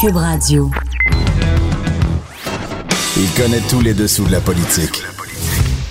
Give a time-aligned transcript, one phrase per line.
[0.00, 0.70] Cube Radio.
[3.18, 5.02] Il connaît tous les dessous de la politique.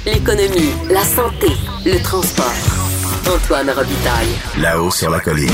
[0.04, 1.46] L'économie, la santé,
[1.86, 2.52] le transport.
[3.32, 4.30] Antoine Robitaille.
[4.60, 5.52] Là-haut sur la colline.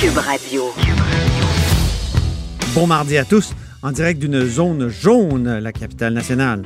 [0.00, 0.72] Cube Radio.
[2.76, 6.62] Bon mardi à tous, en direct d'une zone jaune, la capitale nationale.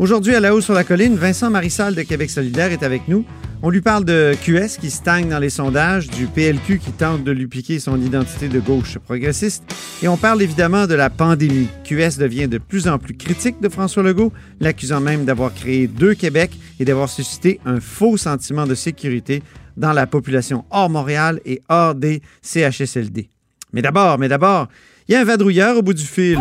[0.00, 3.24] Aujourd'hui, à la haut sur la colline, Vincent Marissal de Québec solidaire est avec nous.
[3.64, 7.30] On lui parle de QS qui stagne dans les sondages, du PLQ qui tente de
[7.30, 9.62] lui piquer son identité de gauche progressiste,
[10.02, 11.68] et on parle évidemment de la pandémie.
[11.84, 16.14] QS devient de plus en plus critique de François Legault, l'accusant même d'avoir créé deux
[16.14, 16.50] Québec
[16.80, 19.44] et d'avoir suscité un faux sentiment de sécurité
[19.76, 23.28] dans la population hors Montréal et hors des CHSLD.
[23.72, 24.66] Mais d'abord, mais d'abord,
[25.06, 26.40] il y a un vadrouilleur au bout du fil.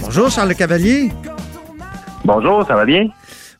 [0.00, 1.10] Bonjour Charles Le Cavalier.
[2.24, 3.08] Bonjour, ça va bien?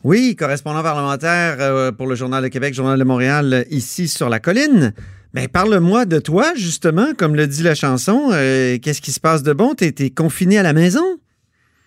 [0.04, 4.28] Oui, correspondant parlementaire euh, pour le Journal de Québec, Journal de Montréal, euh, ici sur
[4.28, 4.92] la colline.
[5.34, 8.30] Mais parle-moi de toi, justement, comme le dit la chanson.
[8.32, 9.74] Euh, Qu'est-ce qui se passe de bon?
[9.74, 11.04] T'es es confiné à la maison?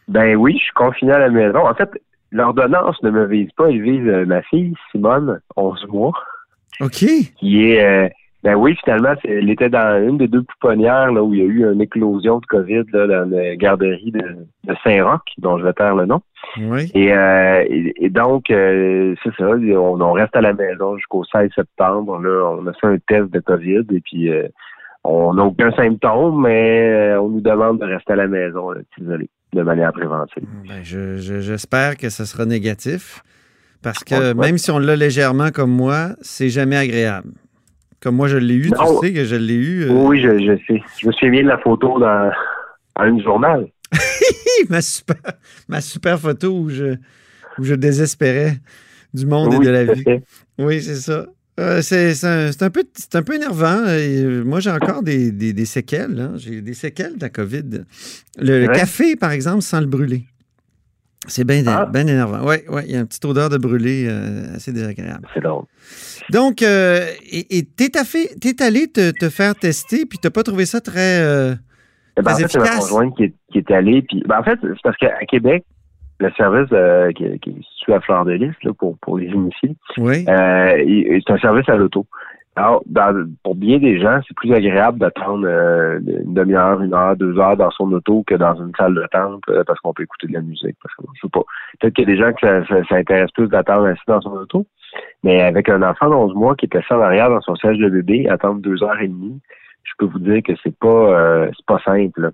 [0.08, 1.60] Ben oui, je suis confiné à la maison.
[1.68, 1.90] En fait,
[2.32, 6.14] l'ordonnance ne me vise pas, elle vise ma fille, Simone, 11 mois,
[6.82, 7.06] OK.
[7.40, 7.84] qui est...
[7.84, 8.10] euh,
[8.48, 11.46] ben oui, finalement, elle était dans une des deux pouponnières là, où il y a
[11.46, 14.22] eu une éclosion de COVID là, dans la garderie de,
[14.64, 16.22] de Saint-Roch, dont je vais taire le nom.
[16.58, 16.90] Oui.
[16.96, 21.24] Et, euh, et, et donc, euh, c'est ça, on, on reste à la maison jusqu'au
[21.26, 22.20] 16 septembre.
[22.22, 24.48] Là, on a fait un test de COVID et puis euh,
[25.04, 29.62] on n'a aucun symptôme, mais on nous demande de rester à la maison, isolé, de
[29.62, 30.44] manière préventive.
[30.68, 33.24] Ben, je- je- J'espère que ce sera négatif.
[33.84, 34.34] Parce que Ouais, ouais.
[34.48, 37.30] même si on l'a légèrement comme moi, c'est jamais agréable.
[38.02, 39.00] Comme moi, je l'ai eu, Non.
[39.02, 39.84] tu sais que je l'ai eu.
[39.86, 40.82] euh, Oui, je, je sais.
[41.02, 42.32] Je me suis mis de la photo dans,
[42.98, 43.68] dans une journal.
[44.70, 45.16] ma, super,
[45.68, 46.96] ma super photo où je,
[47.58, 48.58] où je désespérais
[49.14, 50.04] du monde oui, et de la vie.
[50.04, 50.22] fait.
[50.60, 51.26] Oui, c'est ça.
[51.60, 53.84] Euh, c'est un, un peu, un peu énervant.
[53.88, 56.20] Et, euh, moi, j'ai encore des, des- des séquelles.
[56.20, 56.34] hein.
[56.36, 57.84] J'ai des séquelles de la COVID.
[58.38, 60.26] Le, café, par exemple, sans le brûler.
[61.26, 61.90] C'est bien Ah.
[62.00, 62.40] énervant.
[62.48, 65.28] Oui, ouais, il y a une petite odeur de brûlé euh, assez désagréable.
[65.34, 65.64] C'est drôle.
[66.32, 71.22] Donc, euh, et t'es allé te, te faire tester, puis t'as pas trouvé ça très...
[71.22, 71.56] euh,
[72.18, 74.02] Eh ben, en Très fait, c'est ma conjointe qui est, qui est allée.
[74.04, 75.66] Puis, ben, en fait, c'est parce qu'à Québec,
[76.20, 79.28] le service euh, qui, qui est situé à Fleur de Lys, là, pour, pour les
[79.28, 80.26] initiés, Oui.
[80.28, 82.06] euh, c'est un service à l'auto.
[82.58, 87.16] Alors, dans- pour bien des gens, c'est plus agréable d'attendre euh, une demi-heure, une heure,
[87.16, 90.02] deux heures dans son auto que dans une salle de temple euh, parce qu'on peut
[90.02, 90.76] écouter de la musique.
[90.82, 91.44] Parce que je sais pas.
[91.80, 94.22] Peut-être qu'il y a des gens que ça, ça, ça intéresse plus d'attendre assis dans
[94.22, 94.66] son auto.
[95.24, 97.90] Mais avec un enfant d'11 mois qui était assis en arrière dans son siège de
[97.90, 99.40] bébé, attendre deux heures et demie,
[99.84, 102.32] je peux vous dire que c'est pas euh, c'est pas simple.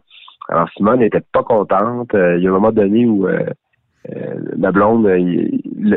[0.48, 2.14] Alors Simone n'était pas contente.
[2.16, 3.28] Euh, il y a un moment donné où
[4.10, 5.48] euh, euh, ma blonde euh,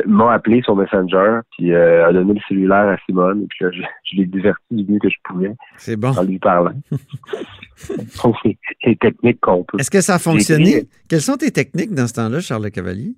[0.06, 3.70] m'a appelé sur Messenger, puis euh, a donné le cellulaire à Simone, et puis là,
[3.72, 6.10] je, je l'ai diverti du mieux que je pouvais C'est bon.
[6.16, 6.72] en lui parlant.
[8.24, 9.78] Donc, c'est c'est technique qu'on peut.
[9.78, 10.84] Est-ce que ça a fonctionné?
[11.08, 13.14] Quelles sont tes techniques dans ce temps-là, Charles Le Cavalier?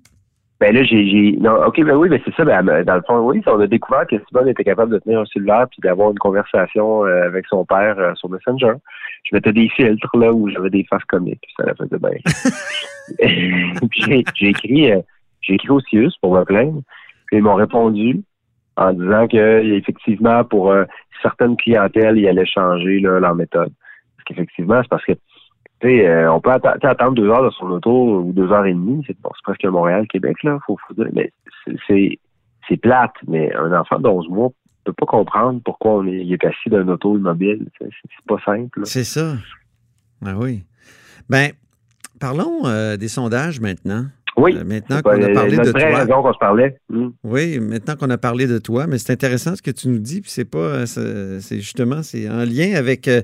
[0.59, 2.43] Ben là, j'ai, non, ok, ben oui, ben c'est ça.
[2.43, 5.25] Ben, dans le fond, oui, on a découvert que Simone était capable de tenir un
[5.25, 8.73] cellulaire puis d'avoir une conversation euh, avec son père euh, sur Messenger.
[9.23, 12.19] Je mettais des filtres là où j'avais des faces comiques, puis ça la faisait bien.
[13.89, 14.99] puis j'ai, écrit, euh,
[15.41, 16.81] j'ai écrit au CIUS pour me plaindre,
[17.27, 18.21] puis ils m'ont répondu
[18.75, 20.73] en disant que effectivement pour
[21.21, 23.71] certaines clientèles, ils allaient changer là, leur méthode.
[24.15, 25.13] Parce qu'effectivement, c'est parce que
[25.85, 29.03] euh, on peut attendre deux heures de son auto ou deux heures et demie.
[29.07, 30.77] C'est bon, presque Montréal, Québec, là, faut.
[31.13, 31.31] Mais
[31.87, 32.19] c'est-
[32.81, 34.51] plate, mais un enfant de 11 mois
[34.83, 37.67] peut pas comprendre pourquoi on est, il est assis d'un auto immobile.
[37.79, 37.89] C'est
[38.27, 38.81] pas simple.
[38.85, 39.35] C'est ça.
[40.25, 40.63] Ah oui.
[41.29, 41.51] Ben,
[42.19, 44.05] parlons euh, des sondages maintenant.
[44.39, 44.55] Oui.
[44.57, 46.21] Euh, maintenant C'est qu'on a parlé de vraie toi.
[46.21, 46.77] qu'on se parlait.
[46.89, 47.09] Hmm.
[47.23, 50.21] Oui, maintenant qu'on a parlé de toi, mais c'est intéressant ce que tu nous dis,
[50.21, 50.57] puis c'est pas,
[50.97, 53.21] euh, c'est justement, c'est en lien avec, euh,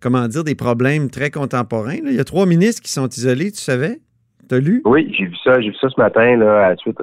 [0.00, 1.96] comment dire, des problèmes très contemporains.
[2.02, 2.10] là.
[2.10, 4.00] Il y a trois ministres qui sont isolés, tu savais?
[4.48, 4.82] T'as lu?
[4.84, 6.98] Oui, j'ai vu ça, j'ai vu ça ce matin, là, à la suite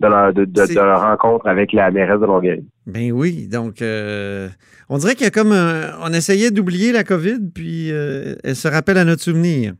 [0.00, 2.64] de leur, de, de- C'est- de leur rencontre avec la mairesse de Longueuil.
[2.88, 4.48] Ben oui, donc euh,
[4.88, 8.56] on dirait qu'il y a comme un- on essayait d'oublier la COVID, puis euh, elle
[8.56, 9.74] se rappelle à notre souvenir.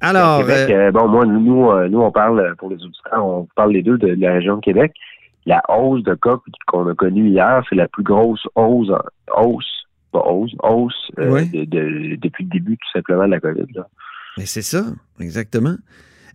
[0.00, 3.24] Alors, Québec, euh, euh, bon, moi, nous, euh, nous, on parle, euh, pour les auditeurs,
[3.24, 4.92] on parle les deux de, de la région de Québec.
[5.46, 6.36] La hausse de cas
[6.66, 8.90] qu'on a connue hier, c'est la plus grosse hausse,
[9.36, 11.48] hausse, pas hausse, hausse euh, Oui.
[11.48, 13.66] de- de- depuis le début, tout simplement, de la COVID.
[13.74, 13.86] Là.
[14.36, 14.84] mais c'est ça,
[15.20, 15.74] exactement.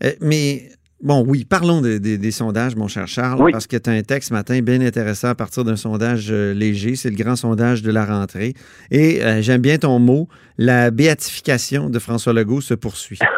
[0.04, 0.63] Euh, mais
[1.01, 3.51] bon, oui, parlons de- de- des sondages, mon cher Charles, Oui.
[3.54, 6.54] parce que tu as un texte ce matin bien intéressant à partir d'un sondage euh,
[6.54, 6.95] léger.
[6.95, 8.56] C'est le grand sondage de la rentrée.
[8.92, 10.27] Et euh, j'aime bien ton mot,
[10.57, 13.19] la béatification de François Legault se poursuit.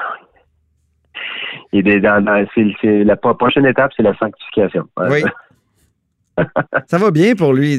[1.73, 4.87] Et la prochaine étape, c'est la sanctification.
[4.97, 5.23] Oui.
[6.87, 7.77] ça va bien pour lui.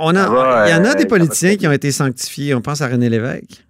[0.00, 2.54] On a, il y en a des politiciens qui ont été sanctifiés.
[2.54, 3.64] On pense à René Lévesque.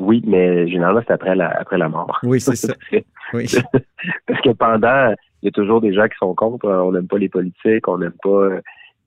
[0.00, 2.18] Oui, mais généralement, c'est après la, après la mort.
[2.22, 2.74] Oui, c'est ça.
[3.32, 6.68] Parce que pendant, il y a toujours des gens qui sont contre.
[6.68, 8.60] On n'aime pas les politiques, on n'aime pas euh,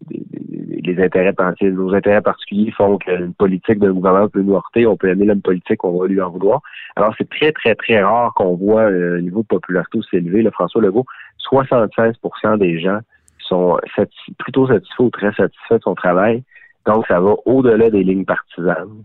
[0.09, 1.33] les intérêts.
[1.61, 4.85] Nos intérêts particuliers font qu'une politique d'un gouvernement peut nous heurter.
[4.85, 6.61] On peut aimer l'homme politique, on va lui en vouloir.
[6.95, 10.41] Alors, c'est très, très, très rare qu'on voit un niveau de popularité aussi élevé.
[10.41, 11.05] Le François Legault,
[11.51, 12.99] 76% des gens
[13.39, 13.77] sont
[14.37, 16.43] plutôt satisfaits ou très satisfaits de son travail.
[16.85, 19.03] Donc, ça va au-delà des lignes partisanes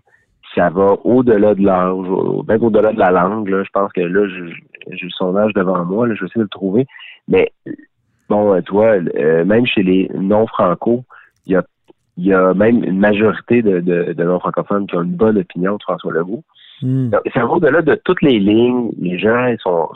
[0.55, 3.49] ça va au-delà de l'âge, même au-delà de la langue.
[3.49, 6.49] Je pense que là, j'ai le sondage devant moi, là, je vais essayer de le
[6.49, 6.87] trouver.
[7.29, 7.53] Mais
[8.29, 11.05] bon, euh, toi, euh, même chez les non-franco,
[11.47, 11.65] il y a,
[12.17, 16.13] y a même une majorité de, de, non-francophones qui ont une bonne opinion de François
[16.13, 16.45] Legault.
[16.81, 18.91] Ça va au-delà de toutes les lignes.
[18.99, 19.89] Les gens ils sont,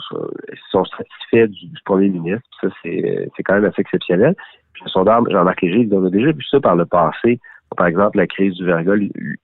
[0.71, 2.43] sont satisfaits du, premier ministre.
[2.61, 4.35] Ça, c'est quand même assez exceptionnel.
[4.73, 7.39] Puis le sondage, Jean-Marc Léger, ils ont déjà vu ça par le passé
[7.77, 9.41] par exemple la crise du verglas, du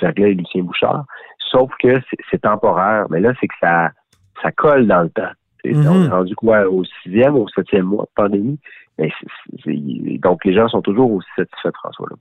[0.00, 1.04] verglas et Lucien Bouchard.
[1.50, 2.00] Sauf que
[2.30, 3.06] c'est temporaire.
[3.10, 3.90] Mais là, c'est que ça,
[4.42, 5.30] ça colle dans le temps.
[5.64, 8.58] On est rendu quoi au sixième, au septième mois de pandémie.
[10.18, 12.16] donc les gens sont toujours aussi satisfaits de François là.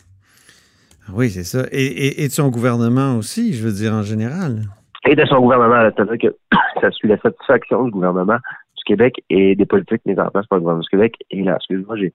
[1.14, 1.66] Oui, c'est ça.
[1.72, 4.62] Et, de son gouvernement aussi, je veux dire en général.
[5.08, 8.38] Et de son gouvernement, c'est-à-dire que ça suit la satisfaction du gouvernement
[8.78, 11.16] du Québec et des politiques mises en place par le gouvernement du Québec.
[11.32, 12.14] Et là, excuse-moi, j'ai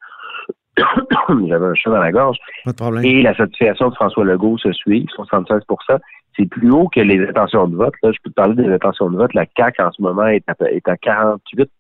[1.49, 2.39] J'avais un chat dans la gorge.
[2.65, 3.05] Pas de problème.
[3.05, 5.63] Et la satisfaction de François Legault se suit, 76
[6.37, 7.95] C'est plus haut que les intentions de vote.
[8.03, 9.35] Là, je peux te parler des intentions de vote.
[9.35, 11.71] La CAQ, en ce moment, est à, est à 48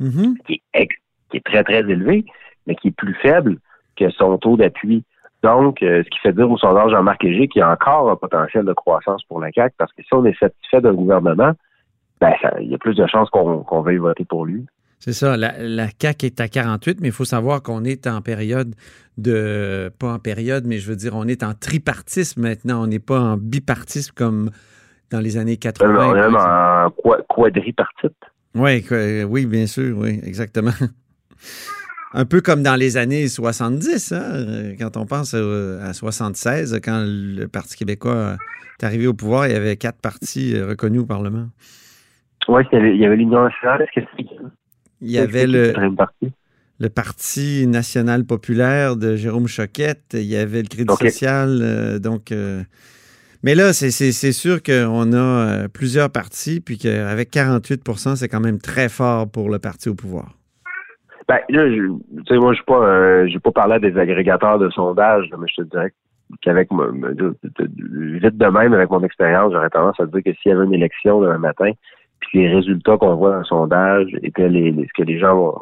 [0.00, 0.34] mm-hmm.
[0.46, 0.88] qui, est,
[1.30, 2.24] qui est très, très élevé,
[2.66, 3.58] mais qui est plus faible
[3.96, 5.04] que son taux d'appui.
[5.42, 8.16] Donc, euh, ce qui fait dire au sondage Jean-Marc Léger qu'il y a encore un
[8.16, 11.52] potentiel de croissance pour la CAQ, parce que si on est satisfait d'un gouvernement,
[12.20, 14.66] ben, il y a plus de chances qu'on veuille voter pour lui.
[14.98, 15.36] C'est ça.
[15.36, 18.74] La, la, CAQ est à 48, mais il faut savoir qu'on est en période
[19.18, 19.92] de.
[19.98, 22.82] Pas en période, mais je veux dire, on est en tripartisme maintenant.
[22.82, 24.50] On n'est pas en bipartisme comme
[25.10, 25.88] dans les années 80.
[25.88, 26.90] Euh, on est même en
[27.28, 28.16] quadripartite.
[28.54, 28.84] Oui,
[29.28, 30.70] oui, bien sûr, oui, exactement.
[32.16, 37.46] Un peu comme dans les années 70, hein, quand on pense à 76, quand le
[37.46, 38.36] Parti québécois
[38.80, 41.48] est arrivé au pouvoir, il y avait quatre partis euh, reconnus au Parlement.
[42.46, 43.82] Oui, il y avait l'Union nationale.
[43.82, 44.06] Est-ce que
[45.04, 45.72] il y avait le,
[46.80, 50.14] le Parti national populaire de Jérôme Choquette.
[50.14, 51.60] Il y avait le Crédit social.
[51.62, 52.62] Euh, donc, euh,
[53.42, 53.90] mais là, c'est
[54.32, 59.50] sûr qu'on a euh, plusieurs partis, puis qu'avec 48% c'est quand même très fort pour
[59.50, 60.30] le parti au pouvoir.
[61.28, 61.90] Ben, là, tu
[62.28, 65.68] sais, moi, je n'ai pas, j'ai pas parlé des agrégateurs de sondage, mais je te
[65.68, 65.92] dirais
[66.42, 70.64] qu'avec vite de même, avec mon expérience, j'aurais tendance à dire que s'il y avait
[70.64, 71.70] une élection le matin,
[72.28, 75.60] puis les résultats qu'on voit dans le sondage étaient les, ce que les gens vont,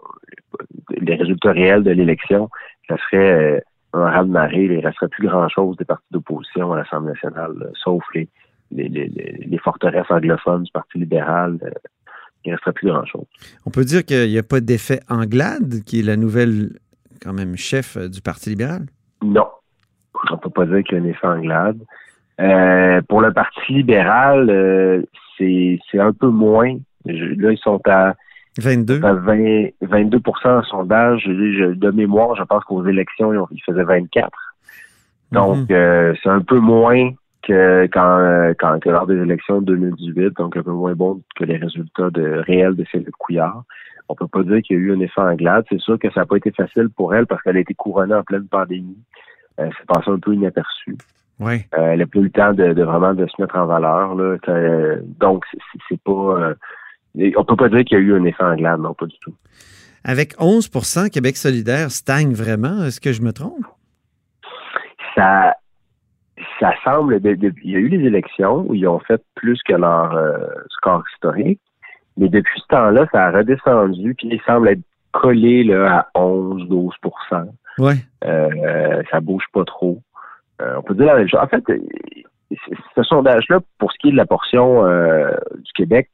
[0.91, 2.49] les résultats réels de l'élection,
[2.89, 3.61] ça serait euh,
[3.95, 8.29] un raz-de-marée, il ne resterait plus grand-chose des partis d'opposition à l'Assemblée nationale, sauf les,
[8.71, 11.59] les, forteresses anglophones du Parti libéral.
[11.63, 11.71] Euh,
[12.45, 13.25] il ne resterait plus grand-chose.
[13.67, 16.71] On peut dire qu'il n'y a pas d'effet Anglade, qui est la nouvelle,
[17.23, 18.87] quand même, chef du Parti libéral?
[19.23, 19.47] Non.
[20.31, 21.79] On ne peut pas dire qu'il y a un effet Anglade.
[23.09, 25.05] Pour le Parti libéral,
[25.39, 26.77] c'est un peu moins.
[27.05, 28.15] là, ils sont à
[28.59, 29.01] 22.
[29.81, 31.25] 22 en sondage.
[31.27, 34.31] de mémoire, je pense qu'aux élections, ils faisaient 24.
[35.33, 35.67] Donc, mhm.
[35.71, 37.11] euh, c'est un peu moins
[37.43, 41.57] que quand, quand lors des élections de 2018, donc un peu moins bon que les
[41.57, 43.65] résultats de réels de Philippe Couillard.
[44.09, 45.65] On peut pas dire qu'il y a eu un effet en glade.
[45.71, 48.15] C'est sûr que ça n'a pas été facile pour elle parce qu'elle a été couronnée
[48.15, 48.99] en pleine pandémie.
[49.59, 50.97] Euh, c'est passé un peu inaperçu.
[51.49, 54.15] Euh, elle n'a plus eu le temps de, vraiment de se mettre en valeur.
[54.15, 54.37] Là.
[55.21, 55.45] donc,
[55.89, 56.13] c'est pas.
[56.13, 56.55] Euh,
[57.37, 59.17] on peut pas dire qu'il y a eu un effet en glade, non, pas du
[59.21, 59.35] tout.
[60.05, 62.85] Avec 11% Québec solidaire stagne vraiment.
[62.85, 63.67] Est-ce que je me trompe?
[65.15, 65.55] Ça,
[66.59, 67.21] ça semble.
[67.25, 71.05] il y a eu les élections où ils ont fait plus que leur euh, score
[71.15, 71.61] historique.
[72.17, 74.83] Mais depuis ce temps-là, ça a redescendu, puis il semble être
[75.13, 76.93] collé là, à 11-12
[77.79, 77.95] Ouais.
[78.25, 80.03] Euh, ça bouge pas trop.
[80.63, 81.41] Euh, on peut dire la même chose.
[81.41, 81.65] En fait,
[82.95, 86.09] ce sondage-là, pour ce qui est de la portion euh, du Québec,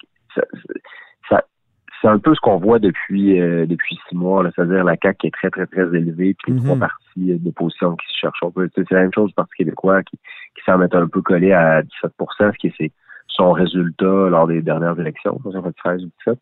[2.00, 5.26] c'est un peu ce qu'on voit depuis euh, depuis six mois, c'est-à-dire la CAQ qui
[5.26, 6.81] est très, très, très élevée, puis les trois mhm.
[6.81, 8.69] partis d'opposition qui se cherchent un peu.
[8.73, 11.83] C'est la même chose du Parti québécois qui, qui semble être un peu collé à
[11.83, 12.93] 17 ce qui est
[13.26, 16.38] son résultat lors des dernières élections, en fait 13 ou 17.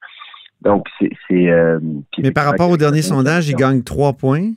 [0.61, 1.51] Donc, c'est.
[2.19, 4.51] Mais par rapport au dernier sondage, il gagne trois points.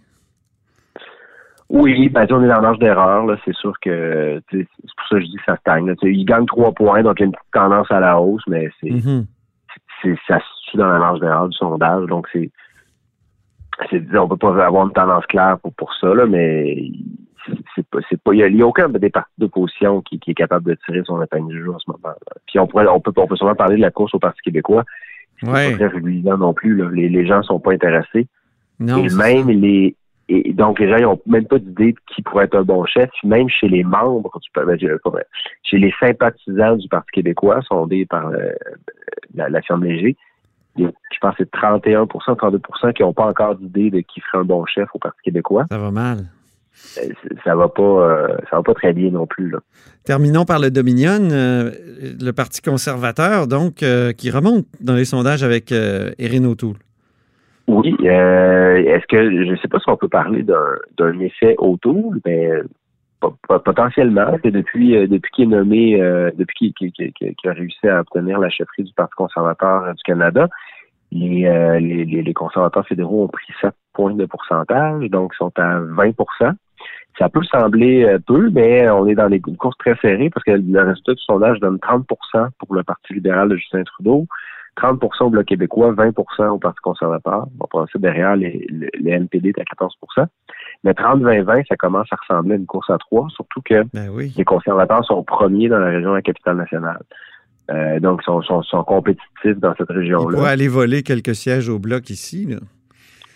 [1.69, 3.25] Oui, ben, on est dans la marge d'erreur.
[3.27, 5.93] Là, c'est sûr que c'est pour ça que je dis que ça stagne.
[6.01, 8.69] il gagne trois points, donc il y a une petite tendance à la hausse, mais
[8.79, 9.25] c'est mm-hmm.
[10.27, 12.07] ça se situe dans la marge d'erreur du sondage.
[12.07, 12.49] Donc, c'est,
[13.91, 16.89] c'est on peut pas avoir une tendance claire pour, pour ça, là, mais
[17.75, 20.71] c'est pas, c'est pas, il n'y a, aucun des partis d'opposition qui, qui est capable
[20.71, 22.15] de tirer son épingle du jeu en ce moment.
[22.47, 24.85] Puis on pourrait, on peut, on peut sûrement parler de la course au Parti québécois.
[25.39, 26.75] C'est pas très régulier non plus.
[26.75, 26.89] Là.
[26.91, 28.27] Les, les gens sont pas intéressés.
[28.79, 29.95] Non, et même les,
[30.31, 33.09] et donc, les gens n'ont même pas d'idée de qui pourrait être un bon chef.
[33.23, 34.77] Même chez les membres, ben,
[35.63, 38.51] chez les sympathisants du Parti québécois, sondés par euh,
[39.33, 40.15] la, la firme Léger,
[40.77, 40.85] je
[41.19, 44.65] pense que c'est 31 32% qui n'ont pas encore d'idée de qui ferait un bon
[44.67, 45.65] chef au Parti québécois.
[45.71, 46.19] Ça va mal.
[46.99, 47.09] Euh,
[47.43, 49.49] ça va pas euh, ça va pas très bien non plus.
[49.49, 49.57] Là.
[50.05, 53.83] Terminons par le Dominion, le Parti conservateur, donc,
[54.15, 56.77] qui remonte dans les sondages avec Erin O'Toole.
[57.69, 57.95] Oui.
[58.01, 62.49] Euh, est-ce que je ne sais pas si on peut parler d'un effet autour, mais
[63.63, 64.35] potentiellement.
[64.43, 66.91] C'est depuis euh, depuis qu'il est nommé, euh, depuis qu'il
[67.45, 70.47] a réussi à obtenir la chefferie du Parti conservateur du Canada,
[71.11, 76.53] les, les, conservateurs fédéraux ont pris 7 points de pourcentage, donc sont à 20%
[77.19, 80.81] ça peut sembler peu, mais on est dans des courses très serrées parce que le
[80.81, 82.05] résultat du sondage donne 30%
[82.57, 84.25] pour le Parti libéral de Justin Trudeau,
[84.79, 87.47] 30 au Bloc québécois, 20% au Parti conservateur.
[87.59, 90.25] On va passer derrière, les, les, NPD est à 14%
[90.83, 94.45] Mais 30-20-20, ça commence à ressembler à une course à trois, surtout que ben les
[94.45, 97.01] conservateurs sont premiers dans la région de la capitale nationale.
[97.71, 100.39] Euh, donc, ils sont, sont, compétitifs dans cette région-là.
[100.41, 102.57] Ils aller voler quelques sièges au Bloc ici, là.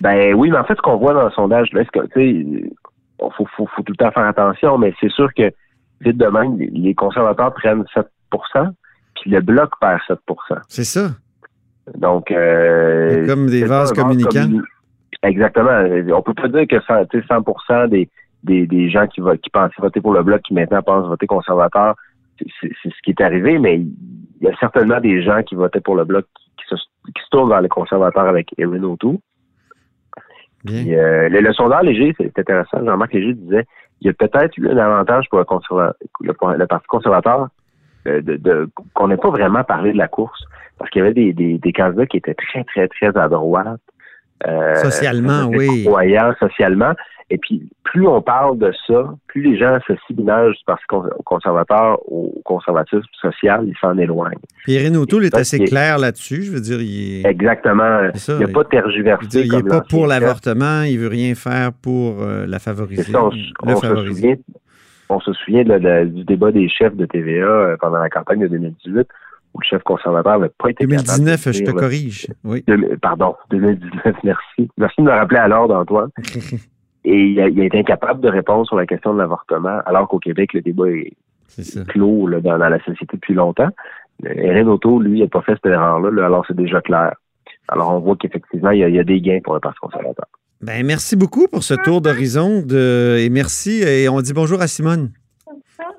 [0.02, 2.70] Ben oui, mais en fait, ce qu'on voit dans le sondage, là, c'est que, il
[3.20, 5.52] faut, faut, faut, tout le temps faire attention, mais c'est sûr que,
[6.02, 8.74] vite de même, les conservateurs prennent 7%
[9.22, 10.18] puis le Bloc perd 7%
[10.68, 11.12] C'est ça.
[11.98, 14.62] Donc, euh, comme des vases communicants.
[15.22, 15.84] Exactement.
[16.16, 18.10] On peut pas dire que 100, 100 des,
[18.44, 21.96] des, des gens qui, qui pensaient voter pour le bloc, qui maintenant pensent voter conservateur,
[22.40, 23.94] c'est ce qui est arrivé, mais il
[24.42, 26.26] y a certainement des gens qui votaient pour le bloc
[26.58, 29.18] qui, se, qui se tournent vers les conservateurs avec Erin O'Toole.
[30.70, 32.86] Euh, le, le, sondage léger, c'est intéressant.
[32.86, 33.66] Jean-Marc Léger disait
[34.00, 35.46] il y a peut-être eu un avantage pour le,
[36.22, 37.48] le, Parti conservateur
[38.06, 40.44] de, de qu'on n'ait pas vraiment parlé de la course
[40.78, 43.80] parce qu'il y avait des, des, des, candidats qui étaient très, très, très à droite.
[44.46, 45.86] Euh, socialement, oui.
[45.86, 46.94] Croyants socialement.
[47.30, 50.84] Et puis, plus on parle de ça, plus les gens associent l'image du Parti
[51.24, 54.38] conservateur au conservatisme social, ils s'en éloignent.
[54.64, 56.82] Puis Erin O'Toole est assez clair là-dessus, je veux dire.
[56.82, 58.02] Il Exactement.
[58.28, 59.46] il n'y a pas de tergiversé.
[59.46, 63.16] il n'est pas pour l'avortement, il veut rien faire pour euh, la favoriser.
[63.16, 63.32] on,
[63.76, 64.36] se souvient,
[65.10, 69.08] on se souvient du débat des chefs de TVA euh, pendant la campagne de 2018
[69.54, 72.28] où le chef conservateur n'avait pas été 2019, je te corrige.
[72.44, 72.64] Oui.
[73.02, 74.70] pardon, 2019, merci.
[74.78, 76.10] Merci de me rappeler à l'ordre, Antoine.
[77.06, 80.54] Et il a, été incapable de répondre sur la question de l'avortement, alors qu'au Québec,
[80.54, 81.12] le débat est,
[81.90, 83.70] clos dans, la société depuis longtemps.
[84.24, 87.14] Erin Auto, lui, n'a pas fait cette erreur-là, alors c'est déjà clair.
[87.68, 90.26] Alors on voit qu'effectivement, il, y a des gains pour le Parti conservateur.
[90.64, 93.18] Ben, merci beaucoup pour ce tour d'horizon de...
[93.20, 93.82] et merci.
[93.82, 95.12] Et on dit bonjour à Simone.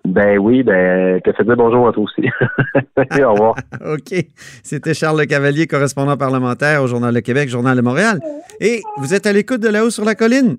[0.06, 2.22] Ben oui, ben, te fait bonjour à toi aussi.
[3.22, 3.56] Au revoir.
[3.86, 4.24] OK.
[4.62, 8.20] C'était Charles Le Cavalier, correspondant parlementaire au Journal de Québec, Journal de Montréal.
[8.58, 10.56] Et vous êtes à l'écoute de là-haut sur la colline.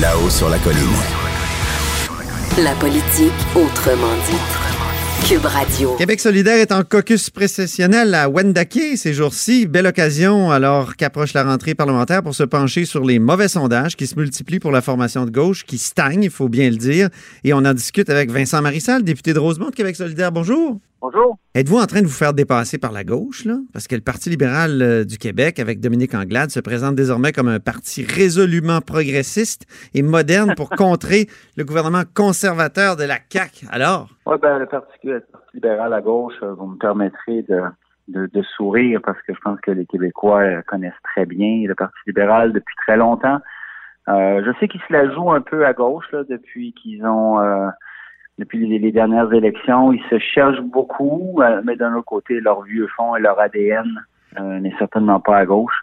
[0.00, 0.78] Là-haut sur la colline.
[2.62, 4.14] La politique autrement
[5.98, 9.66] Québec solidaire est en caucus précessionnel à Wendake ces jours-ci.
[9.66, 14.06] Belle occasion alors qu'approche la rentrée parlementaire pour se pencher sur les mauvais sondages qui
[14.06, 17.08] se multiplient pour la formation de gauche, qui stagne, il faut bien le dire.
[17.44, 20.32] Et on en discute avec Vincent Marissal, député de Rosemont de Québec solidaire.
[20.32, 20.80] Bonjour.
[21.02, 21.36] Bonjour.
[21.54, 23.56] Êtes-vous en train de vous faire dépasser par la gauche, là?
[23.74, 27.48] Parce que le Parti libéral euh, du Québec, avec Dominique Anglade, se présente désormais comme
[27.48, 31.26] un parti résolument progressiste et moderne pour contrer
[31.58, 33.66] le gouvernement conservateur de la CAQ.
[33.70, 34.08] Alors?
[34.24, 34.88] Oui, ben, le Parti,
[35.52, 37.60] libéral à gauche, euh, vous me permettrez de,
[38.08, 41.98] de, sourire parce que je pense que les Québécois euh, connaissent très bien le Parti
[42.06, 43.38] libéral depuis très longtemps.
[44.08, 47.38] je sais qu'ils se la jouent un peu à gauche là, depuis qu'ils ont
[48.38, 49.92] depuis les, dernières élections.
[49.92, 53.86] Ils se cherchent beaucoup, euh, mais d'un autre côté, leur vieux fond et leur ADN
[54.38, 55.80] euh, n'est certainement pas à gauche.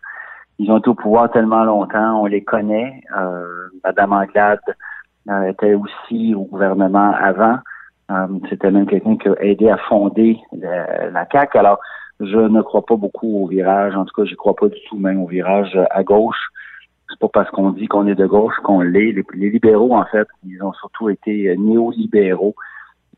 [0.59, 3.01] Ils ont été au pouvoir tellement longtemps, on les connaît.
[3.17, 4.59] Euh, Madame Anglade
[5.29, 7.57] euh, était aussi au gouvernement avant.
[8.47, 11.57] C'était même quelqu'un qui a aidé à fonder la, CAQ.
[11.57, 11.79] Alors,
[12.19, 13.95] je ne crois pas beaucoup au virage.
[13.95, 16.49] En tout cas, je crois pas du tout même au virage à gauche
[17.13, 19.11] c'est pas parce qu'on dit qu'on est de gauche qu'on l'est.
[19.11, 22.55] Les, libéraux, en fait, ils ont surtout été euh, néolibéraux.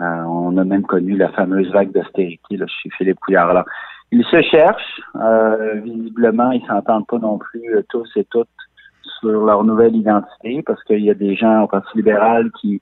[0.01, 3.49] Euh, on a même connu la fameuse vague d'austérité chez Philippe Couillard.
[3.49, 3.65] Alors,
[4.11, 5.01] ils se cherchent.
[5.15, 8.47] Euh, visiblement, ils s'entendent pas non plus tous et toutes
[9.19, 12.81] sur leur nouvelle identité parce qu'il y a des gens au Parti libéral qui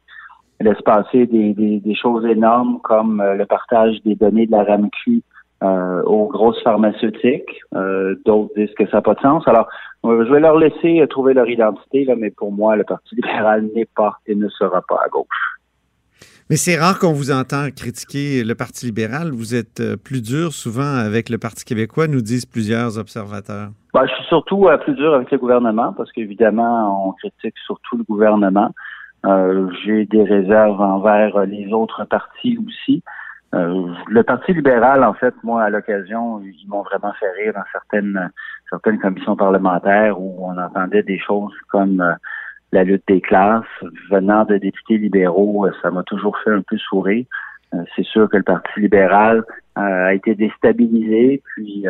[0.60, 5.22] laisse passer des, des, choses énormes comme euh, le partage des données de la RAMQ
[5.64, 7.62] euh, aux grosses pharmaceutiques.
[7.76, 9.48] Euh, d'autres disent que ça n'a pas de sens.
[9.48, 9.68] Alors,
[10.04, 13.88] je vais leur laisser trouver leur identité, là, mais pour moi, le Parti libéral n'est
[13.96, 15.28] pas et ne sera pas à gauche.
[16.50, 19.32] Mais c'est rare qu'on vous entend critiquer le Parti libéral.
[19.32, 23.70] Vous êtes plus dur souvent avec le Parti québécois, nous disent plusieurs observateurs.
[23.94, 28.04] Ben, je suis surtout plus dur avec le gouvernement parce qu'évidemment, on critique surtout le
[28.04, 28.72] gouvernement.
[29.26, 33.04] Euh, j'ai des réserves envers les autres partis aussi.
[33.54, 37.64] Euh, le Parti libéral, en fait, moi, à l'occasion, ils m'ont vraiment fait rire dans
[37.72, 38.32] certaines
[38.70, 42.14] certaines commissions parlementaires où on entendait des choses comme euh,
[42.72, 43.66] la lutte des classes
[44.10, 45.68] venant de députés libéraux.
[45.84, 47.26] ça m'a toujours fait un peu sourire.
[47.96, 49.44] C'est sûr que le Parti libéral
[49.76, 51.86] a été déstabilisé, puis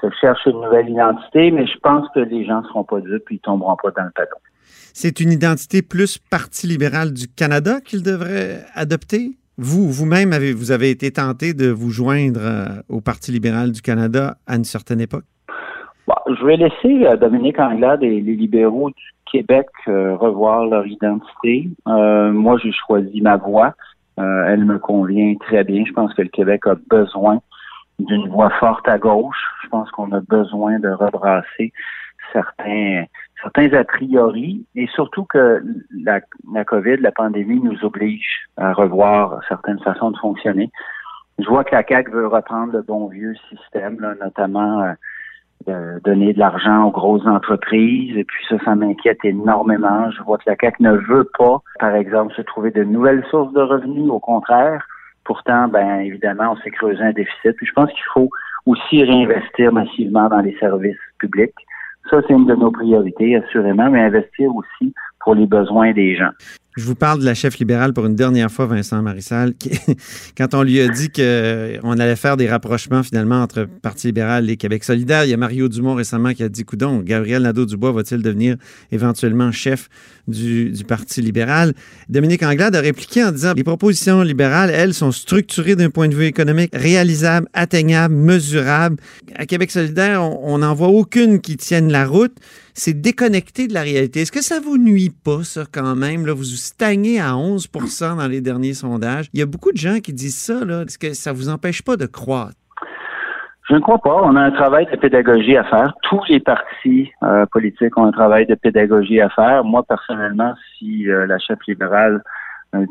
[0.00, 3.24] se cherche une nouvelle identité, mais je pense que les gens ne seront pas dupes,
[3.24, 4.38] puis ils tomberont pas dans le panneau.
[4.92, 9.36] C'est une identité plus Parti libéral du Canada qu'il devrait adopter?
[9.56, 13.82] Vous, vous-même, avez, vous avez été tenté de vous joindre euh, au Parti libéral du
[13.82, 15.24] Canada à une certaine époque?
[16.26, 21.68] je vais laisser euh, Dominique Anglade et les libéraux du Québec euh, revoir leur identité.
[21.86, 23.74] moi, j'ai choisi ma voie.
[24.16, 25.84] elle me convient très bien.
[25.86, 27.38] Je pense que le Québec a besoin
[28.00, 29.42] d'une voix forte à gauche.
[29.62, 31.72] Je pense qu'on a besoin de rebrasser
[32.32, 33.04] certains
[33.44, 35.62] certains a priori et surtout que
[36.02, 36.20] la,
[36.52, 40.70] la COVID, la pandémie nous oblige à revoir certaines façons de fonctionner.
[41.38, 44.94] Je vois que la CAQ veut reprendre le bon vieux système, notamment
[45.68, 50.10] euh, donner de l'argent aux grosses entreprises, et puis ça, ça m'inquiète énormément.
[50.12, 53.52] Je vois que la CAQ ne veut pas, par exemple, se trouver de nouvelles sources
[53.52, 54.86] de revenus, au contraire.
[55.24, 57.56] Pourtant, ben évidemment, on s'est creusé un déficit.
[57.56, 58.28] Puis je pense qu'il faut
[58.66, 61.54] aussi réinvestir massivement dans les services publics.
[62.10, 66.30] Ça, c'est une de nos priorités, assurément, mais investir aussi pour les besoins des gens.
[66.76, 69.70] Je vous parle de la chef libérale pour une dernière fois, Vincent Marissal, qui,
[70.36, 74.56] quand on lui a dit qu'on allait faire des rapprochements finalement entre Parti libéral et
[74.56, 78.22] Québec solidaire, il y a Mario Dumont récemment qui a dit, coudon, Gabriel Nadeau-Dubois va-t-il
[78.22, 78.56] devenir
[78.90, 79.88] éventuellement chef
[80.26, 81.74] du, Parti libéral?
[82.08, 86.16] Dominique Anglade a répliqué en disant, les propositions libérales, elles, sont structurées d'un point de
[86.16, 88.96] vue économique, réalisables, atteignables, mesurables.
[89.36, 92.34] À Québec solidaire, on n'en voit aucune qui tienne la route
[92.74, 94.20] c'est déconnecté de la réalité.
[94.20, 96.26] Est-ce que ça vous nuit pas, ça, quand même?
[96.26, 99.26] Là, vous stagnez à 11% dans les derniers sondages.
[99.32, 100.60] Il y a beaucoup de gens qui disent ça.
[100.82, 102.56] Est-ce que ça vous empêche pas de croître?
[103.68, 104.20] Je ne crois pas.
[104.22, 105.94] On a un travail de pédagogie à faire.
[106.02, 109.64] Tous les partis euh, politiques ont un travail de pédagogie à faire.
[109.64, 112.22] Moi, personnellement, si euh, la chef libérale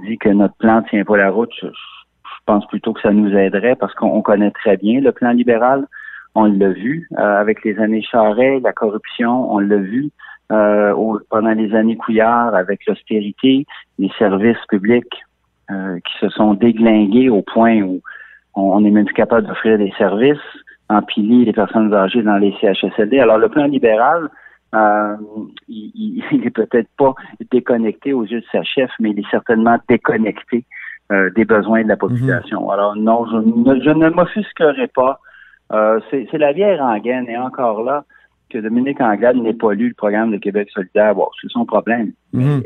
[0.05, 1.67] dit que notre plan ne tient pas la route, je,
[2.45, 5.87] pense plutôt que ça nous aiderait parce qu'on connaît très bien le plan libéral.
[6.35, 10.09] On l'a vu euh, avec les années Charest, la corruption, on l'a vu
[10.51, 10.93] euh,
[11.29, 13.65] pendant les années Couillard avec l'austérité,
[13.97, 15.23] les services publics
[15.71, 18.01] euh, qui se sont déglingués au point où
[18.55, 20.37] on, est même plus capable d'offrir des services,
[20.89, 23.19] empiler les personnes âgées dans les CHSLD.
[23.19, 24.29] Alors le plan libéral,
[24.75, 25.15] euh,
[25.67, 27.15] il, il, est peut-être pas
[27.51, 30.65] déconnecté aux yeux de sa chef, mais il est certainement déconnecté
[31.35, 32.63] des besoins de la population.
[32.63, 32.69] Mhm.
[32.71, 35.19] Alors non, je, je ne m'offusquerai pas
[35.73, 38.05] euh, c'est la vieille rengaine et encore là
[38.49, 41.15] que Dominique Anglade n'ait pas lu le programme de Québec solidaire.
[41.41, 42.11] C'est son problème.
[42.33, 42.63] Mhm.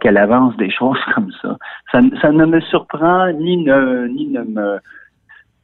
[0.00, 1.56] Qu'elle avance des choses comme ça.
[1.92, 2.00] ça.
[2.00, 4.78] ne me surprend ni ne, ni ne me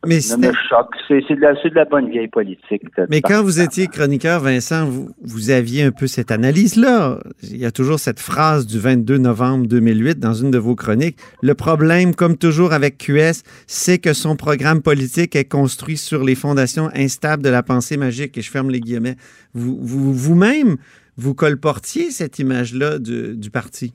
[0.04, 0.94] mais me choque.
[1.08, 2.82] C'est de, de, la bonne vieille politique.
[3.08, 7.18] Mais quand vous étiez chroniqueur, Vincent, vous, vous aviez un peu cette analyse-là.
[7.42, 11.18] Il y a toujours cette phrase du 22 novembre 2008 dans une de vos chroniques.
[11.42, 16.34] Le problème, comme toujours avec QS, c'est que son programme politique est construit sur les
[16.34, 18.36] fondations instables de la pensée magique.
[18.38, 19.16] Et je ferme les guillemets.
[19.54, 20.78] Vous-même, vous, vous,
[21.16, 23.94] vous colportiez cette image-là du, du parti?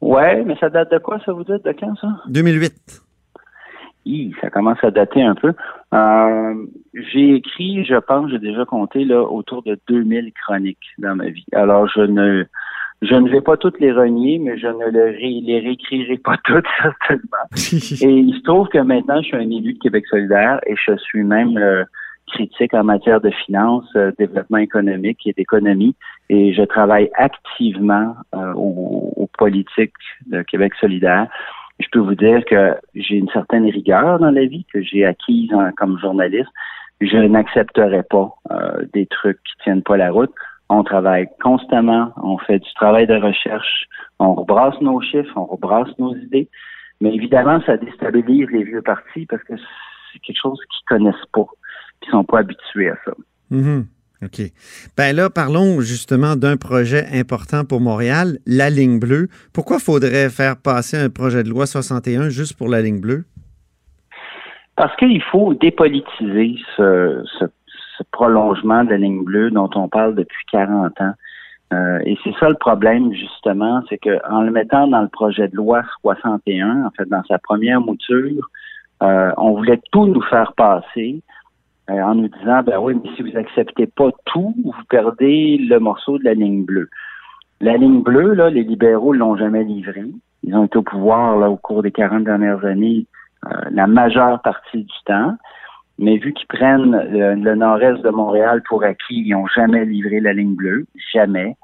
[0.00, 1.52] Ouais, mais ça date de quoi, ça vous dit?
[1.52, 2.08] De quand, ça?
[2.28, 3.02] 2008
[4.40, 5.52] ça commence à dater un peu.
[5.92, 6.54] Euh,
[6.94, 11.46] j'ai écrit, je pense, j'ai déjà compté là autour de 2000 chroniques dans ma vie.
[11.52, 12.44] Alors je ne
[13.02, 17.46] je ne vais pas toutes les renier, mais je ne les, réécrirai pas toutes certainement.
[18.02, 20.96] et il se trouve que maintenant je suis un élu de Québec solidaire et je
[20.96, 21.84] suis même euh,
[22.26, 25.94] critique en matière de finances, euh, développement économique et d'économie.
[26.28, 29.92] Et je travaille activement aux, aux politiques
[30.26, 31.28] de Québec solidaire
[31.80, 35.50] je peux vous dire que j'ai une certaine rigueur dans la vie que j'ai acquise
[35.76, 36.50] comme journaliste.
[37.00, 40.32] Je n'accepterai pas euh, des trucs qui tiennent pas la route.
[40.68, 43.86] On travaille constamment, on fait du travail de recherche,
[44.18, 46.48] on rebrasse nos chiffres, on rebrasse nos idées.
[47.00, 49.54] Mais évidemment, ça déstabilise les vieux partis parce que
[50.12, 51.46] c'est quelque chose qu'ils connaissent pas,
[52.00, 53.12] qu'ils sont pas habitués à ça.
[53.50, 53.84] Mm-hmm.
[54.22, 54.42] OK.
[54.98, 59.28] Ben là, parlons justement d'un projet important pour Montréal, la ligne bleue.
[59.54, 63.24] Pourquoi faudrait faire passer un projet de loi 61 juste pour la ligne bleue?
[64.76, 67.24] Parce qu'il faut dépolitiser ce,
[68.12, 71.12] prolongement de la ligne bleue dont on parle depuis 40 ans.
[71.72, 75.56] Euh, et c'est ça le problème, justement, c'est qu'en le mettant dans le projet de
[75.56, 78.50] loi 61, en fait, dans sa première mouture,
[79.02, 81.22] euh, on voulait tout nous faire passer
[81.90, 86.18] en nous disant, ben oui, mais si vous acceptez pas tout, vous perdez le morceau
[86.18, 86.88] de la ligne bleue.
[87.60, 90.06] La ligne bleue, là, les libéraux l'ont jamais livrée.
[90.44, 93.06] Ils ont été au pouvoir là, au cours des 40 dernières années
[93.46, 95.34] euh, la majeure partie du temps.
[95.98, 100.32] Mais vu qu'ils prennent le, nord-est de Montréal pour acquis, ils n'ont jamais livré la
[100.32, 100.86] ligne bleue.
[101.12, 101.56] Jamais.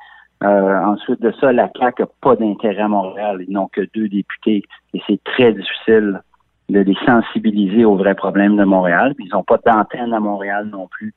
[0.45, 3.43] Euh, ensuite de ça, la CAQ n'a pas d'intérêt à Montréal.
[3.47, 4.63] Ils n'ont que deux députés
[4.93, 6.21] et c'est très difficile
[6.69, 9.15] de les sensibiliser aux vrais problèmes de Montréal.
[9.19, 11.15] ils n'ont pas d'antenne à Montréal non plus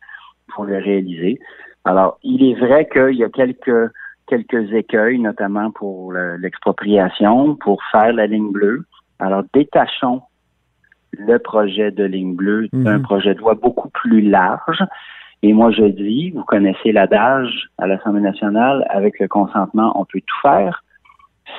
[0.48, 1.40] pour le réaliser.
[1.86, 3.92] Alors, il est vrai qu'il y a quelques
[4.28, 8.86] quelques écueils, notamment pour l'expropriation, pour faire la ligne bleue.
[9.18, 10.22] Alors, détachons
[11.18, 13.04] le projet de ligne bleue d'un mhm.
[13.04, 14.84] projet de loi beaucoup plus large.
[15.42, 20.22] Et moi, je dis, vous connaissez l'adage à l'Assemblée nationale, avec le consentement, on peut
[20.22, 20.84] tout faire.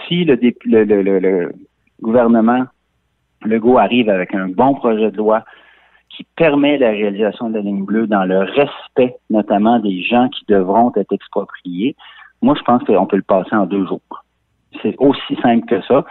[0.07, 1.53] Si le, le, le, le
[2.00, 2.66] gouvernement
[3.44, 5.44] Legault arrive avec un bon projet de loi
[6.09, 10.44] qui permet la réalisation de la ligne bleue dans le respect notamment des gens qui
[10.48, 11.96] devront être expropriés,
[12.42, 14.24] moi je pense qu'on peut le passer en deux jours.
[14.83, 16.05] C'est aussi simple que ça.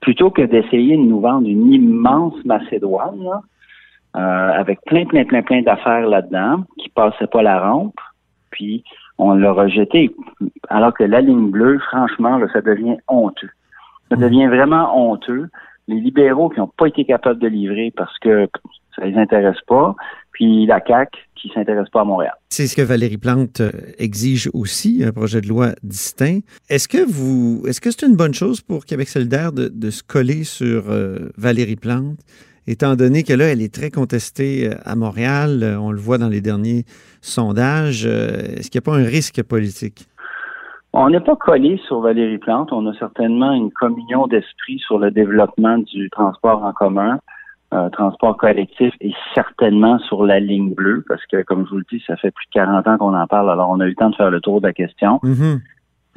[0.00, 3.40] Plutôt que d'essayer de nous vendre une immense Macédoine,
[4.16, 8.00] euh, avec plein, plein, plein, plein d'affaires là-dedans, qui passaient pas la rampe,
[8.50, 8.84] puis
[9.18, 10.14] on l'a rejeté.
[10.68, 13.50] Alors que la ligne bleue, franchement, ça devient honteux.
[14.10, 15.48] Ça devient vraiment honteux
[15.88, 18.48] les libéraux qui n'ont pas été capables de livrer parce que
[18.96, 19.94] ça les intéresse pas,
[20.32, 22.32] puis la CAQ qui s'intéresse pas à Montréal.
[22.48, 26.40] C'est ce que Valérie Plante euh, exige aussi, un projet de loi distinct.
[26.68, 30.44] Est-ce que vous, est-ce que c'est une bonne chose pour Québec solidaire de, se coller
[30.44, 32.18] sur euh, Valérie Plante,
[32.66, 36.28] étant donné que là, elle est très contestée euh, à Montréal, on le voit dans
[36.28, 36.84] les derniers
[37.20, 38.06] sondages.
[38.06, 40.08] Est-ce qu'il n'y a pas un risque politique?
[40.98, 42.72] On n'est pas collé sur Valérie Plante.
[42.72, 47.18] On a certainement une communion d'esprit sur le développement du transport en commun,
[47.74, 51.84] euh, transport collectif et certainement sur la ligne bleue, parce que, comme je vous le
[51.90, 53.94] dis, ça fait plus de 40 ans qu'on en parle, alors on a eu le
[53.94, 55.20] temps de faire le tour de la question.
[55.22, 55.60] Mm-hmm.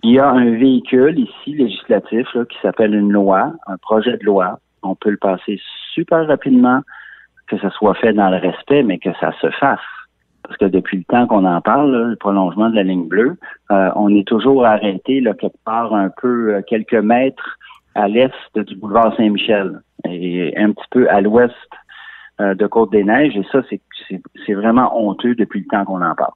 [0.03, 4.59] Il y a un véhicule ici, législatif, qui s'appelle une loi, un projet de loi.
[4.81, 5.59] On peut le passer
[5.93, 6.79] super rapidement,
[7.47, 9.79] que ça soit fait dans le respect, mais que ça se fasse
[10.49, 13.37] parce que depuis le temps qu'on en parle, le prolongement de la ligne bleue,
[13.71, 17.59] euh, on est toujours arrêté quelque part un peu euh, quelques mètres
[17.93, 21.53] à l'est du boulevard Saint-Michel et un petit peu à l'ouest
[22.41, 23.37] euh, de Côte-des-Neiges.
[23.37, 23.61] Et ça,
[24.09, 26.33] c'est vraiment honteux depuis le temps qu'on en parle.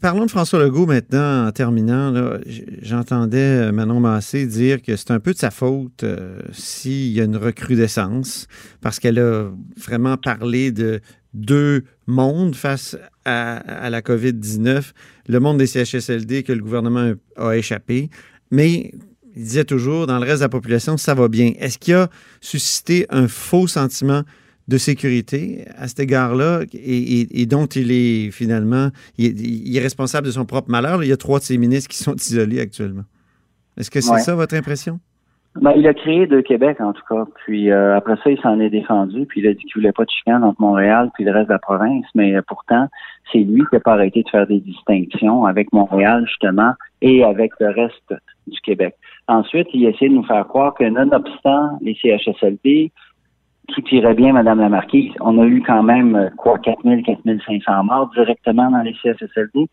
[0.00, 2.12] Parlons de François Legault maintenant, en terminant.
[2.80, 6.04] J'entendais Manon Massé dire que c'est un peu de sa faute
[6.52, 8.48] s'il y a une recrudescence,
[8.82, 11.00] parce qu'elle a vraiment parlé de
[11.36, 14.92] deux mondes face à, la COVID-19,
[15.28, 18.08] le monde des CHSLD que le gouvernement a échappé,
[18.50, 18.92] mais
[19.36, 21.52] il disait toujours, dans le reste de la population, ça va bien.
[21.58, 22.08] Est-ce qu'il a
[22.40, 24.22] suscité un faux sentiment
[24.66, 26.62] de sécurité à cet égard-là?
[26.72, 31.04] Et, dont il est finalement, il est, responsable de son propre malheur?
[31.04, 33.04] Il y a trois de ses ministres qui sont isolés actuellement.
[33.76, 35.00] Est-ce que c'est ça votre impression?
[35.60, 37.24] Ben, il a créé de Québec, en tout cas.
[37.44, 39.26] Puis euh, après ça, il s'en est défendu.
[39.26, 41.54] Puis il a dit qu'il voulait pas de chicane entre Montréal puis le reste de
[41.54, 42.04] la province.
[42.14, 42.88] Mais euh, pourtant,
[43.32, 47.52] c'est lui qui n'a pas arrêté de faire des distinctions avec Montréal, justement, et avec
[47.60, 48.14] le reste
[48.46, 48.94] du Québec.
[49.28, 52.92] Ensuite, il a essayé de nous faire croire que nonobstant les CHSLD,
[53.68, 55.12] tout irait bien, Madame la Marquise.
[55.20, 59.68] On a eu quand même, euh, quoi, 4000, 4500 morts directement dans les CHSLD.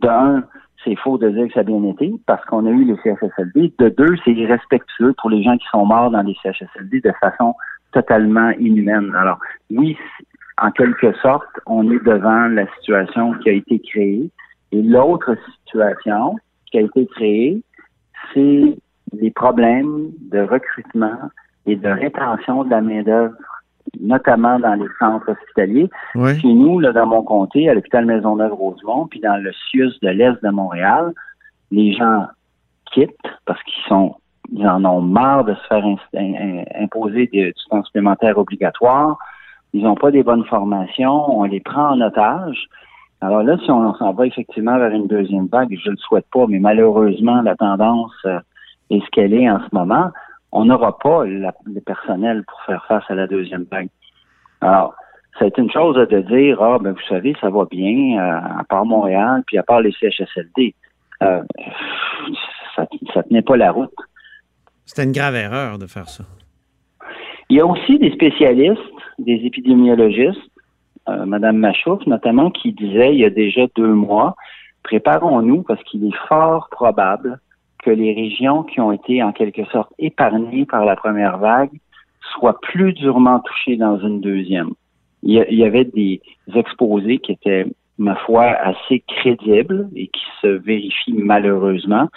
[0.00, 0.44] De un,
[0.84, 3.72] c'est faux de dire que ça a bien été parce qu'on a eu les CHSLD.
[3.78, 7.54] De deux, c'est irrespectueux pour les gens qui sont morts dans les CHSLD de façon
[7.92, 9.14] totalement inhumaine.
[9.16, 9.38] Alors,
[9.70, 9.96] oui,
[10.58, 14.30] en quelque sorte, on est devant la situation qui a été créée.
[14.72, 16.36] Et l'autre situation
[16.70, 17.62] qui a été créée,
[18.32, 18.76] c'est
[19.12, 21.18] les problèmes de recrutement
[21.66, 23.34] et de rétention de la main-d'œuvre
[24.02, 25.88] notamment dans les centres hospitaliers.
[26.14, 30.42] Chez nous, là, dans mon comté, à l'hôpital Maisonneuve-Rosemont, puis dans le CIUS de l'Est
[30.42, 31.12] de Montréal,
[31.70, 32.26] les gens
[32.92, 33.10] quittent
[33.46, 34.16] parce qu'ils sont
[34.54, 35.84] ils en ont marre de se faire
[36.78, 39.16] imposer des, du temps supplémentaire obligatoire.
[39.72, 41.38] Ils n'ont pas des bonnes formations.
[41.38, 42.66] On les prend en otage.
[43.22, 46.26] Alors là, si on s'en va effectivement vers une deuxième vague, je ne le souhaite
[46.32, 48.40] pas, mais malheureusement, la tendance euh,
[48.90, 50.10] est ce qu'elle est en ce moment
[50.52, 53.88] on n'aura pas le personnel pour faire face à la deuxième vague.
[54.60, 54.94] Alors,
[55.38, 58.60] ça a été une chose de dire, ah, ben, vous savez, ça va bien, euh,
[58.60, 60.74] à part Montréal, puis à part les CHSLD.
[61.22, 61.42] Euh,
[62.76, 63.94] ça, ça tenait pas la route.
[64.84, 66.24] C'était une grave erreur de faire ça.
[67.48, 68.80] Il y a aussi des spécialistes,
[69.18, 70.38] des épidémiologistes,
[71.08, 74.36] euh, Madame Machouf notamment, qui disait il y a déjà deux mois,
[74.82, 77.40] préparons-nous parce qu'il est fort probable
[77.82, 81.70] que les régions qui ont été en quelque sorte épargnées par la première vague
[82.32, 84.70] soient plus durement touchées dans une deuxième.
[85.24, 86.20] Il y, avait des
[86.52, 87.66] exposés qui étaient,
[87.96, 92.08] ma foi, assez crédibles et qui se vérifient malheureusement.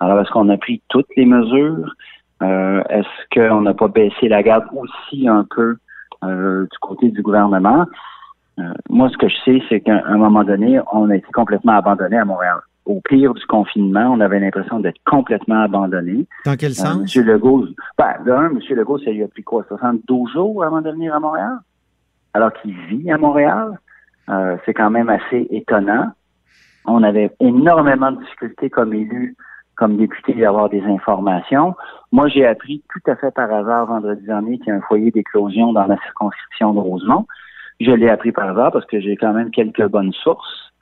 [0.00, 1.94] Alors, est-ce qu'on a pris toutes les mesures?
[2.42, 5.76] Euh, est-ce qu'on n'a pas baissé la garde aussi un peu
[6.24, 7.84] euh, du côté du gouvernement?
[8.58, 11.72] Euh, moi, ce que je sais, c'est qu'à un moment donné, on a été complètement
[11.72, 12.60] abandonné à Montréal.
[12.86, 16.26] Au pire du confinement, on avait l'impression d'être complètement abandonné.
[16.44, 17.02] Dans quel sens?
[17.02, 17.66] Monsieur Legault,
[17.96, 18.58] ben, d'un, M.
[18.70, 21.58] Legault, ça lui a pris quoi, 72 jours avant de venir à Montréal?
[22.34, 23.78] Alors qu'il vit à Montréal.
[24.66, 26.12] c'est quand même assez étonnant.
[26.84, 29.34] On avait énormément de difficultés comme élu
[29.76, 31.74] comme député d'avoir des informations.
[32.12, 35.10] Moi, j'ai appris tout à fait par hasard vendredi dernier qu'il y a un foyer
[35.10, 37.26] d'éclosion dans la circonscription de Rosemont.
[37.80, 40.72] Je l'ai appris par hasard parce que j'ai quand même quelques bonnes sources,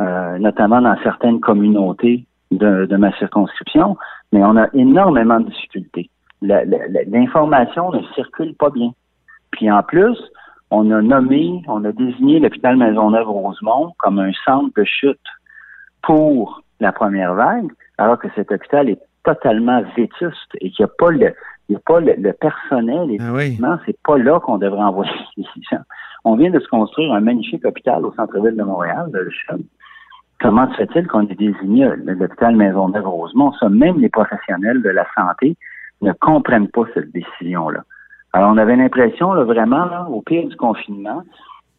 [0.00, 3.96] euh, notamment dans certaines communautés de, ma circonscription,
[4.32, 6.10] mais on a énormément de difficultés.
[6.40, 8.92] L'information ne circule pas bien.
[9.50, 10.16] Puis en plus,
[10.70, 15.18] on a nommé, on a désigné l'hôpital Maisonneuve-Rosemont comme un centre de chute
[16.02, 20.94] pour la première vague, alors que cet hôpital est totalement vétuste et qu'il n'y a
[20.96, 21.34] pas le,
[21.68, 25.44] il y a pas le, personnel, effectivement, ah c'est pas là qu'on devrait envoyer les
[25.70, 25.82] gens.
[26.24, 29.30] On vient de se construire un magnifique hôpital au centre-ville de Montréal, le
[30.40, 33.52] Comment se fait-il qu'on ait désigné l'hôpital Maisonneuve-Rosemont?
[33.54, 35.56] Ça, même les professionnels de la santé
[36.00, 37.84] ne comprennent pas cette décision-là.
[38.32, 41.24] Alors, on avait l'impression, là, vraiment, là, au pire du confinement,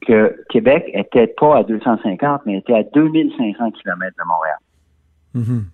[0.05, 4.57] que Québec était pas à 250, mais était à 2500 km de Montréal.
[5.35, 5.65] Mhm.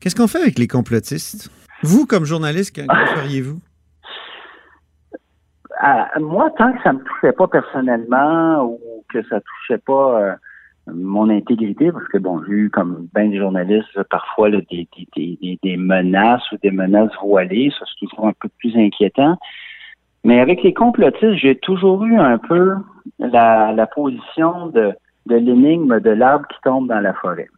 [0.00, 1.50] Qu'est-ce qu'on fait avec les complotistes?
[1.82, 3.60] Vous, comme journaliste, que, feriez-vous?
[6.20, 10.20] moi, tant que ça ne me touchait pas personnellement ou que ça ne touchait pas
[10.20, 10.34] euh,
[10.86, 16.50] mon intégrité, parce que bon, j'ai eu comme bien des journalistes parfois des, des, menaces
[16.52, 19.36] ou des menaces voilées, ça c'est toujours un peu plus inquiétant.
[20.24, 22.74] Mais avec les complotistes, j'ai toujours eu un peu
[23.18, 24.92] la, la position de,
[25.26, 27.48] de l'énigme de l'arbre qui tombe dans la forêt.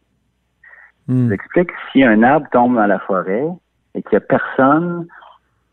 [1.07, 1.29] Hmm.
[1.29, 3.47] J'explique si un arbre tombe dans la forêt
[3.93, 5.07] et qu'il n'y a personne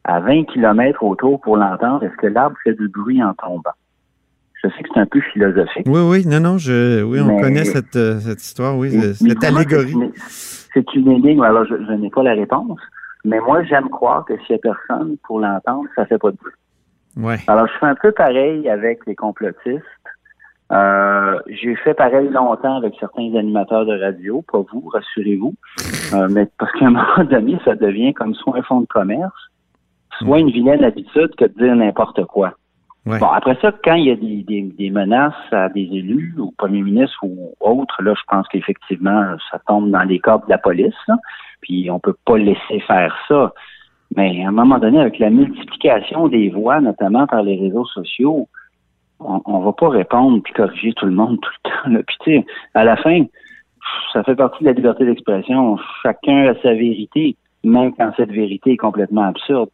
[0.04, 3.72] à 20 km autour pour l'entendre, est-ce que l'arbre fait du bruit en tombant?
[4.62, 5.87] Je sais que c'est un peu philosophique.
[5.87, 9.94] Oui, oui, non, non, je, oui, on connaît cette, euh, cette, histoire, oui, cette allégorie.
[10.27, 12.81] C'est une énigme, alors je, n'ai pas la réponse,
[13.25, 16.31] mais moi, j'aime croire que s'il n'y a personne pour l'entendre, ça ne fait pas
[16.31, 16.53] de bruit.
[17.16, 17.38] Ouais.
[17.48, 19.83] Alors, je fais un peu pareil avec les complotistes.
[20.72, 25.55] Euh, j'ai fait pareil longtemps avec certains animateurs de radio, pas vous, rassurez-vous,
[26.14, 29.51] euh, mais parce qu'à un moment donné, ça devient comme soit un fonds de commerce,
[30.18, 32.55] soit une vilaine habitude que de dire n'importe quoi.
[33.04, 36.82] Bon, après ça, quand il y a des, des, menaces à des élus, au premier
[36.82, 40.94] ministre ou autres, là, je pense qu'effectivement, ça tombe dans les corps de la police,
[41.62, 43.52] puis on peut pas laisser faire ça.
[44.14, 48.48] Mais à un moment donné, avec la multiplication des voix, notamment par les réseaux sociaux,
[49.18, 51.90] on, ne va pas répondre puis corriger tout le monde tout le temps.
[51.90, 52.02] Là.
[52.06, 53.24] Puis tu sais, à la fin,
[54.12, 55.76] ça fait partie de la liberté d'expression.
[56.02, 59.70] Chacun a sa vérité, même quand cette vérité est complètement absurde.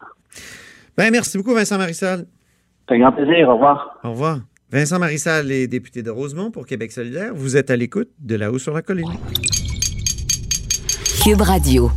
[0.97, 2.25] Ben, merci beaucoup, Vincent Marissal.
[2.89, 3.47] C'est un grand plaisir.
[3.49, 3.99] Au revoir.
[4.03, 4.39] Au revoir.
[4.71, 7.33] Vincent Marissal est député de Rosemont pour Québec solidaire.
[7.35, 9.09] Vous êtes à l'écoute de là-haut sur la colline.
[11.23, 11.91] Cube Radio.